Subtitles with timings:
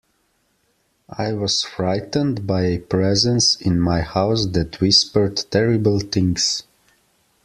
[1.15, 6.63] I was frightened by a presence in my house that whispered terrible things.